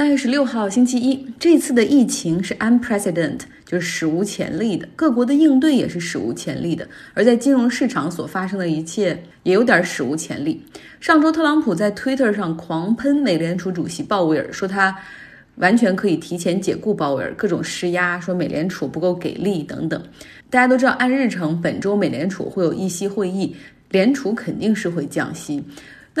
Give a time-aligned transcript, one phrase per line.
[0.00, 6.88] 三月十六号星期一，这次的疫情是 unprecedented，就是史无前例的，各国的应对也是史无前例的。
[7.12, 10.64] 而在金融市场所发生的一切也有点史无前例。
[11.00, 14.96] 上周特朗普在 Twitter 上狂喷美联储主席鲍威尔，说他
[15.56, 20.02] 完全可以提前解雇鲍威尔，各种施压，说美联储不够给力等等。
[20.48, 23.54] 大家都知道，按日程，本周美联储会有议息会议，
[23.90, 25.62] 联储肯定是会降息。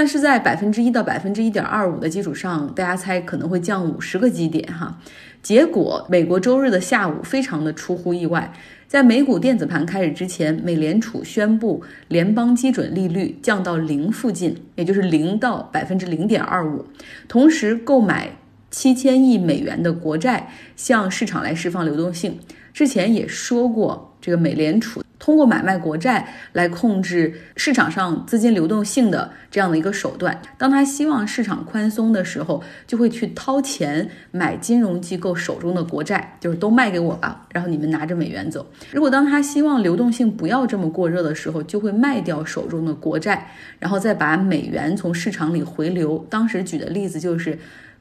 [0.00, 4.98] 那是在百分之一到百分之一点二五的基础上，大家猜可能会降五十个基点哈。
[5.42, 8.50] 结果美国周日的下午非常的出乎意外，
[8.88, 16.82] 在美股电子盘开始之前，美联储宣布联邦基准利率降到零附近，也就是零到百分之零点二五，
[17.28, 18.30] 同时购买
[18.70, 22.38] 七千亿美元的国债，向市场来释放流动性。
[22.72, 25.02] 之前也说过，这个美联储。
[25.20, 38.66] 通过买卖国债来控制市场上资金流动性的这样的一个手段，当他希望市场宽松的时候，就会去掏钱买金融机构手中的国债，就是都卖给我吧，然后你们拿着美元走。
[38.90, 46.26] 如果当他希望流动性不要这么过热的时候，就会卖掉手中的国债，然后再把美元从市场里回流。
[46.30, 47.58] 当时举的例子就是，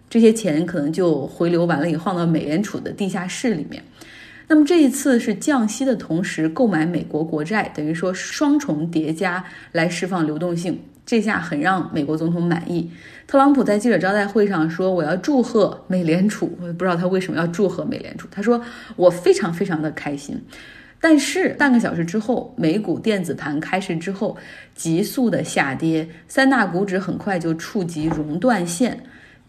[0.09, 3.83] 这些钱可能就回流完了以后放到美联储的地下室里面。
[4.51, 12.89] 那么这一次是降息的同时购买美国国债，等于说双重叠加来释放流动性，这下很让美国总统满意。
[13.27, 18.27] 特朗普在记者招待会上说：“我要祝贺美联储。”我也不知道他为什么要祝贺美联储。
[18.31, 18.59] 他说
[18.97, 20.35] ：“我非常非常的开心。”
[20.99, 24.35] 但是半个小时之后，美股电子盘开市之后
[24.73, 28.99] 急速的下跌，三大股指很快就触及熔断线，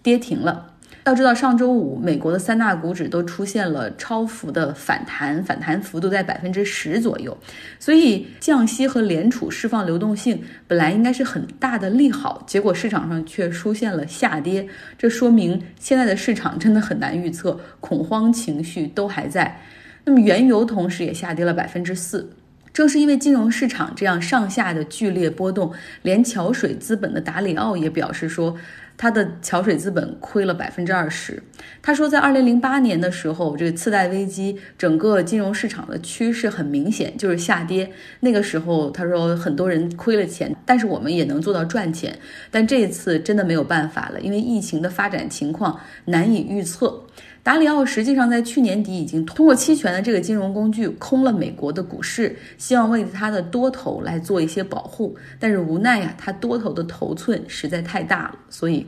[0.03, 0.67] 跌停了。
[1.05, 7.37] 要知道，上周五美国的三大股指都出现了超幅的反弹，反弹幅度在百分之十左右。
[7.79, 14.69] 所以降息和联储释放流动性本来应该是很大的利好，结果市场上却出现了下跌。
[14.99, 19.63] 这说明现在的市场真的很难预测，恐慌情绪都还在。
[20.05, 22.31] 那么原油同时也下跌了百分之四。
[22.73, 25.73] 正是因为金融市场这样上下的剧烈波动，
[26.03, 28.55] 连桥水资本的达里奥也表示说。
[29.01, 31.43] 他的桥水资本亏了百分之二十。
[31.81, 37.91] 他说，在二零零八年的时候，这个次贷危机，整个金融市场的趋势很明显，就是下跌。
[38.21, 42.15] 那个时候，他说很多人亏了钱，但是我们也能做到赚钱。
[42.51, 47.07] 但这一次真的没有办法了，因为疫情的发展情况难以预测。
[47.51, 55.17] 达里奥实际上在去年底已经通过期权的这个金融工具空了美国的股市，希望为他的多头来做一些保护。
[55.41, 58.87] 但是无奈呀，他多头的头寸实在太大了，所以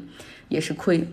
[0.49, 1.11] 也是亏。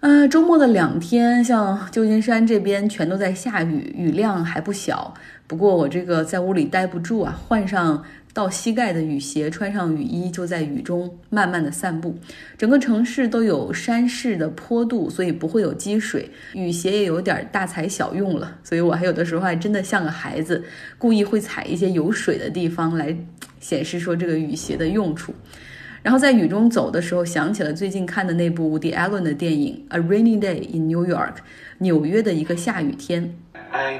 [0.00, 5.14] 呃，周末的两天，像旧金山这边全都在下雨，雨量还不小。
[5.46, 8.02] 不过我这个在屋里待不住啊，换上。
[8.34, 12.16] 到膝盖的雨鞋，穿上雨衣，就在雨中慢慢的散步。
[12.56, 16.30] 整个城市都有山势的坡度，所以不会有积水。
[16.54, 20.64] 雨鞋也有点大材小用了，所以我还有的时候还真的像个孩子，
[20.96, 23.14] 故意会踩一些有水的地方来
[23.60, 25.34] 显示说这个雨鞋的用处。
[26.02, 31.34] 然后在雨中走的时候，想起了最近看的那部 The Allen 的电影《A Rainy Day in New York》，
[31.78, 33.36] 纽约的一个下雨天。
[33.70, 33.98] I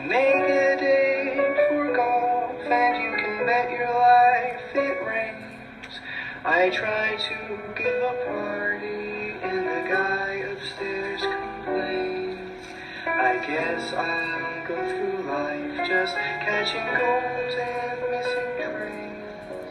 [6.72, 7.35] try to
[7.75, 12.62] give a party and the guy upstairs complains.
[13.06, 16.16] I guess I'll go through life just
[16.46, 19.69] catching golds and missing trains.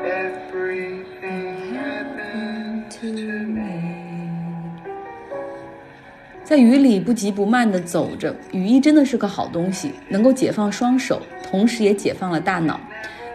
[0.00, 3.06] Everything happened to
[3.46, 3.66] me.
[6.44, 12.80] 在雨里不急不慢地走着，雨衣真的是个好东西，能够解放双手，同时也解放了大脑。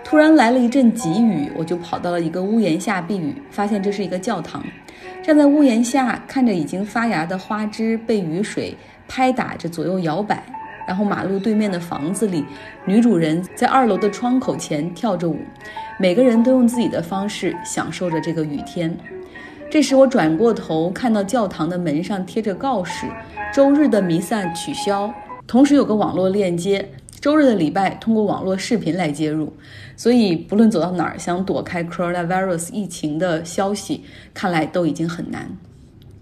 [0.08, 4.64] 突然来了一阵急雨，我就跑到了一个屋檐下避雨，发现这是一个教堂。
[5.22, 8.74] 站在屋檐下，看着已经发芽的花枝被雨水
[9.06, 10.42] 拍打着左右摇摆，
[10.86, 12.42] 然后马路对面的房子里，
[12.86, 15.36] 女主人在二楼的窗口前跳着舞，
[16.00, 18.96] 每个人都用自己的方式享受着这个雨天。
[19.70, 23.04] 这时我转过头，看到教堂的门上贴着告示：
[23.52, 25.12] 周日的弥撒取消，
[25.46, 26.88] 同时有个网络链接。
[27.20, 29.52] 周日的礼拜通过网络视频来接入，
[29.96, 35.56] 所以不论走到哪儿，想躲开 coronavirus 疫情的消息，看来都已经很难。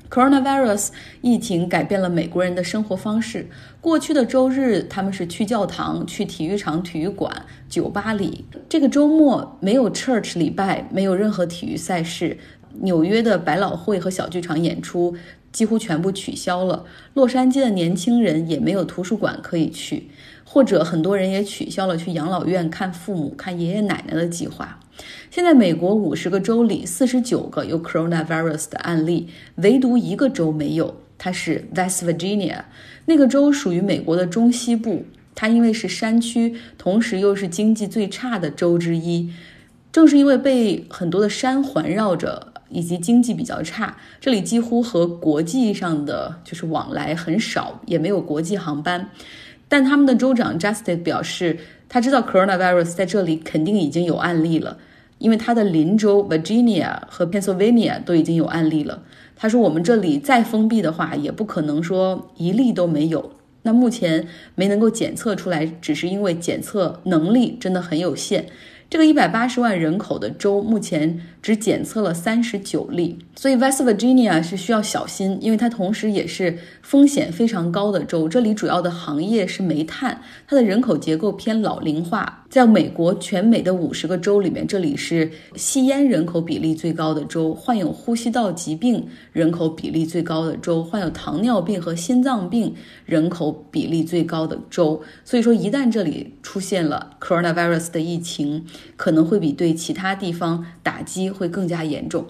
[0.08, 0.90] coronavirus
[1.20, 3.48] 疫情改变了美国人的生活方式。
[3.80, 8.44] 过去的周日，他们是去教堂、去体育场、体育馆、酒吧里。
[8.68, 12.38] 这个周末没有 church 礼拜，没有任何体育赛事。
[12.80, 15.14] 纽约的百老汇和小剧场演出
[15.56, 16.84] 几乎全部取消了。
[17.14, 20.10] 洛杉矶的年轻人也没有图书馆可以去。
[20.44, 24.78] 或者很多人也取消了去养老院看父母、看爷爷奶奶的计划。
[25.30, 32.64] 现在美国五十个州里，四十九个有 coronavirus 的案例，唯独一个州没有，它是 West Virginia，
[33.06, 35.06] 那个州属于美国的中西部。
[35.34, 39.32] 它因为是山区，同时又是经济最差的州之一。
[39.90, 49.08] 正是因为被很多的山环绕着，以及经济比较差，这里几乎和国际上的就是往来很少，也没有国际航班。
[49.68, 51.58] 但他们的州长 Justice 表示，
[51.88, 54.78] 他知道 coronavirus 在这里肯定已经有案例了，
[55.18, 59.02] 因为他的邻州 Virginia 和 Pennsylvania 都已经有案例了。
[59.34, 63.32] 他说，我们这里再封闭的话，也不可能说一例都没有。
[63.62, 68.46] 那目前没能够检测出来，只是因为检测能力真的很有限。
[68.88, 78.28] 这个一百八十万人口的州目前只检测了三十九例，所以 West Virginia 是需要小心，因为它同时也是风险非常高的州。
[78.28, 82.45] 这里主要的行业是煤炭，它的人口结构偏老龄化。
[82.48, 95.02] 在美国全美的五十个州里面，这里是吸烟人口比例最高的州，患有呼吸道疾病人口比例最高的州，患有糖尿病和心脏病人口比例最高的州。
[95.24, 98.64] 所以说，一旦这里出现了 coronavirus 的疫情，
[98.96, 102.26] 可能会比对其他地方打击会更加严重。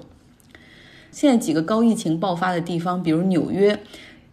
[1.12, 3.80] 现在几个高疫情爆发的地方，比如纽约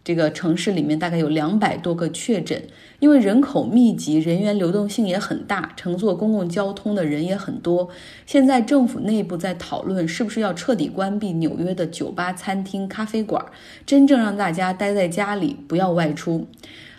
[0.04, 2.62] 这个城市里面，大概有两百多个确诊。
[3.00, 7.88] 因为人口密集，人员流动性也很大，乘坐公共交通的人也很多。
[8.26, 13.44] 现在政府内部在讨论，是不是要彻底关闭纽约的酒吧、餐厅、咖啡馆，
[13.84, 16.46] 真正让大家待在家里，不要外出。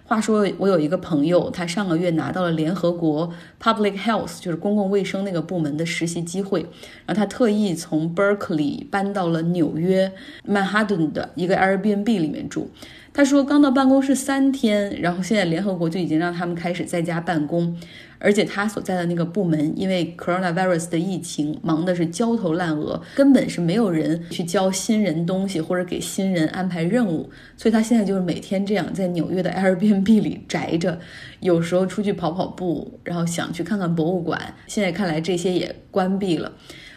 [0.08, 6.62] 话说，我有一个朋友，他上个月拿到了联合国 Public Health，就是公共卫生那个部门的实习机会，
[7.08, 10.12] 然后他特意从 Berkeley 搬到了纽约
[10.46, 12.70] 曼哈顿的一个 Airbnb 里面住。
[13.16, 17.74] 他说，刚到办公室三天，然后现在联合国就已经让他们开始在家办公，
[18.20, 31.00] 而且他所在的那个部门因为 coronavirus 的疫情忙的是焦头烂额，根本是没有人去教新人东西或者给新人安排任务，所以他现在就是每天这样在纽约的 Airbnb 里宅着，
[31.40, 36.52] 有时候出去跑跑步，然后想去看看博物馆，现在看来这些也关闭了，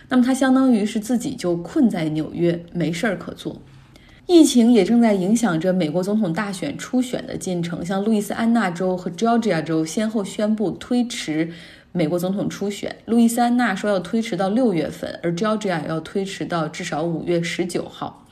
[0.09, 3.63] 那么他相当于是自己就困在纽约，没事儿可做。
[4.29, 11.51] 疫情也正在影响着美国总统大选初选的进程，像路易斯安那州和 Georgia 州先后宣布推迟
[11.93, 12.95] 美国总统初选。
[13.07, 18.27] 路易斯安那说要推迟到六月份，而 Georgia 要推迟到至少五月十九号。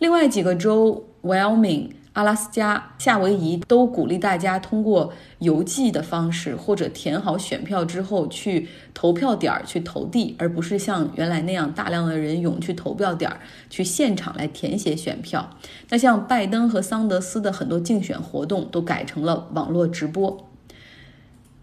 [0.00, 1.90] 另外几个州，Wyoming。
[2.16, 15.50] 阿拉斯加、夏威夷都鼓励大家通过邮寄的方式，或者填好选票之后去投票点儿去投递，而不是像原来那样大量的人涌去投票点儿去现场来填写选票。
[15.90, 20.45] 那像拜登和桑德斯的很多竞选活动都改成了网络直播。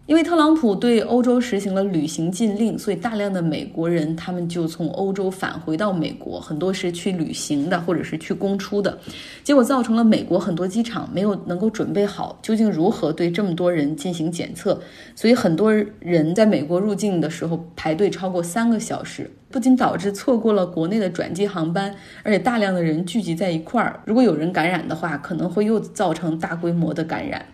[0.06, 9.00] 因为特朗普对欧洲实行了旅行禁令，所以大量的美国人他们就从欧洲返回到美国，很多是去旅行的，或者是去公出的，
[9.46, 14.78] 结果造成了美国很多机场没有能够准备好究竟如何对这么多人进行检测，
[15.16, 27.46] 所以很多人在美国入境的时候排队超过三个小时，不仅导致错过了国内的转机航班，而且大量的人聚集在一块儿，如果有人感染的话，可能会又造成大规模的感染。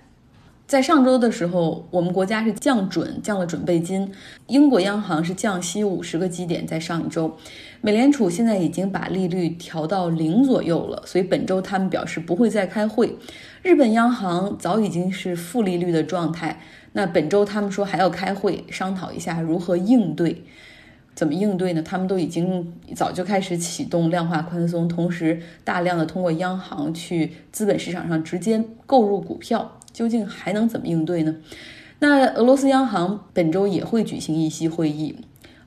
[0.69, 4.11] 在上周的时候，我们国家是降准降了准备金，
[4.45, 7.35] 英国央行是降息五十个基点，在上一周，
[7.81, 13.17] 美联储现在已经把利率调到零左右了，所以本周他们表示不会再开会。
[13.63, 16.61] 日本央行早已经是负利率的状态，
[16.93, 20.43] 那本周他们说还要开会商讨一下如何应对，
[21.15, 21.81] 怎么应对呢？
[21.81, 29.78] 他们都已经早就开始启动量化宽松，同时大量的通过央行去资本市场上直接购入股票。
[29.91, 31.35] 究竟还能怎么应对呢？
[31.99, 35.17] 那俄罗斯央行本周也会举行议息会议。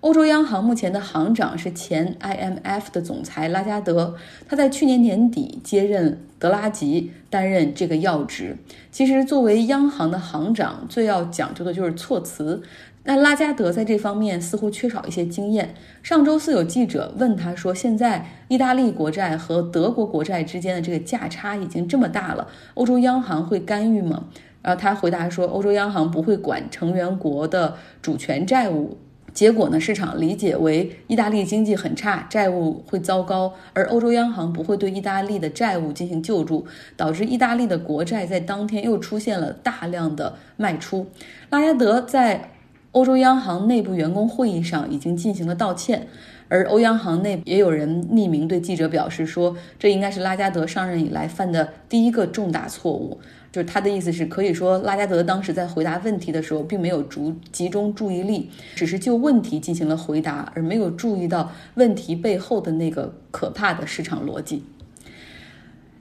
[0.02, 4.16] 欧洲央行目前的行长是前 IMF 的总裁拉加德，
[4.48, 8.58] 他在去年年底接任德拉吉担任这个要职。
[8.90, 12.60] 其实，作为央行的行长，最要讲究的就是措辞。
[13.04, 15.72] 那拉加德在这方面似乎缺少一些经验。
[16.02, 24.24] 上周四有记者问他说：“现在意大利国债和德国国债之间的这个价差已经这么大了，欧洲央行会干预吗？”
[24.62, 28.98] 然后他回答说：“欧洲央行不会管成员国的主权债务。”
[29.32, 41.06] 结果呢，市场理解为意大利经济很差，债务会糟糕，而欧洲央行不会对意大利的债务进行救助，导致意大利的国债在当天又出现了大量的卖出。
[41.50, 42.50] 拉加德在。
[42.92, 46.06] 欧洲央行内部员工会议上已经进行了道歉，
[46.48, 53.18] 而欧央行内也有人匿名对记者表示说，这应该是拉加德上任以来犯的第一个重大错误。
[53.52, 64.64] 就是他的意思是，可以说拉加德当时在回答问题的时候，并没有注集中注意力，只是就问题进行了回答，而没有注意到问题背后的那个可怕的市场逻辑。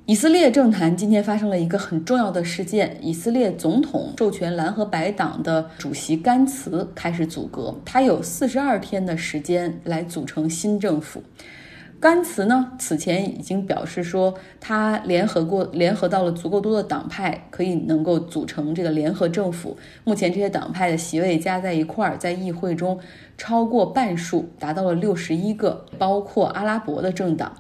[0.05, 11.21] 以色列政坛今天发生了一个很重要的事件：以色列总统授权蓝和白党的主席甘茨开始组阁，他有四十二天的时间来组成新政府。
[12.01, 19.77] 甘茨呢，此前已经表示说，他联合过联合到了足够多的党派，可以能够组成这个联合政府。
[20.03, 22.99] 目前这些党派的席位加在一块儿，在议会中
[23.37, 27.53] 超过半数，达到了六十一个，包括阿拉伯的政党。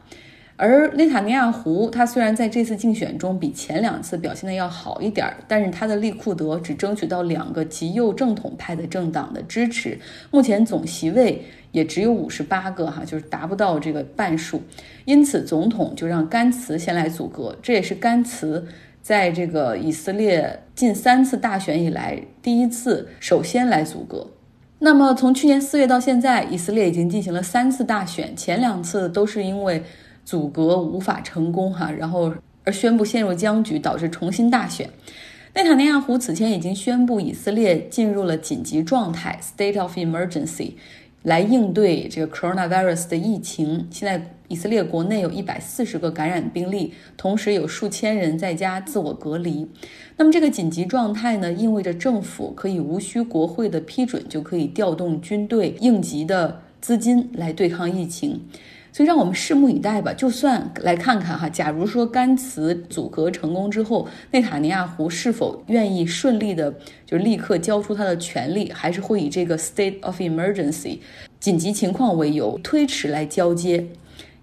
[0.57, 9.97] 而内塔尼亚胡他虽然在这次竞选中比前两次表现的要好一点儿，但是他的利库德只争取到两个极右正统派的政党的支持，
[10.29, 14.61] 目前总席位也只有五十八个哈，就是达不到这个半数，
[15.05, 18.67] 因此总统就让甘茨先来组阁，这也是甘茨
[19.01, 24.27] 在这个以色列近三次大选以来第一次首先来组阁。
[24.77, 29.81] 那么从去年四月到现在，以色列已经进行了三次大选，前两次都是因为。
[30.23, 34.89] 阻隔无法成功哈，然后而宣布陷入僵局，导致重新大选。
[35.53, 40.73] 内塔尼亚胡此前已经宣布以色列进入了紧急状态 （state of emergency），
[41.23, 43.85] 来应对这个 coronavirus 的疫情。
[43.91, 49.67] 现在以色列国内有一百四十个感染病例，同时有数千人在家自我隔离。
[50.15, 58.39] 那么这个紧急状态呢，意味着政府可以无需国会的批准就可以调动军队应急的资金来对抗疫情。
[58.93, 60.13] 所以让我们拭目以待吧。
[60.13, 66.73] 就算来看看哈，假如说甘茨组阁成功之后，内塔尼亚胡是否愿意顺利的
[67.05, 70.99] 就立刻交出他的权利，还是会以这个 state of emergency
[71.39, 73.87] 紧急情况为由推迟来交接？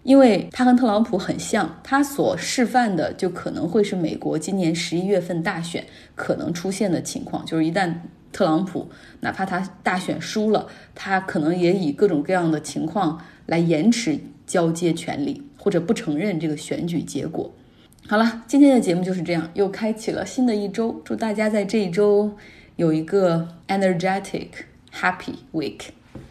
[0.05, 7.93] 因为他和特朗普很像，他所示范的就可能会是美国今年十一月份大选可能出现的情况，就是一旦
[8.33, 8.89] 特朗普
[9.21, 14.19] 哪怕他大选输了，他可能也以各种各样的情况来延迟。
[14.49, 17.53] 交接权利，或者不承认这个选举结果。
[18.09, 21.01] 好了，今天的节目就是这样，又开启了新的一周。
[21.05, 22.33] 祝大家在这一周
[22.77, 24.49] 有一个 energetic
[24.93, 25.91] happy week。